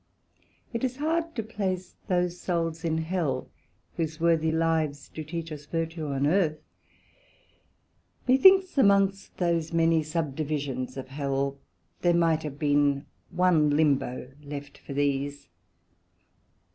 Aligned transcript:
It 0.73 0.83
is 0.83 0.97
hard 0.97 1.35
to 1.35 1.43
place 1.43 1.95
those 2.07 2.39
Souls 2.39 2.83
in 2.83 2.97
Hell, 2.97 3.49
whose 3.97 4.19
worthy 4.19 4.51
lives 4.51 5.09
do 5.09 5.23
teach 5.23 5.51
us 5.51 5.67
Virtue 5.67 6.07
on 6.07 6.25
Earth: 6.25 6.59
methinks 8.27 8.79
amongst 8.79 9.37
those 9.37 9.71
many 9.71 10.01
subdivisions 10.01 10.97
of 10.97 11.09
Hell, 11.09 11.59
there 12.01 12.15
might 12.15 12.41
have 12.41 12.57
been 12.57 13.05
one 13.29 13.69
Limbo 13.69 14.31
left 14.43 14.79
for 14.79 14.93
these. 14.93 15.49